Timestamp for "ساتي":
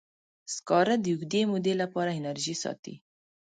2.63-2.95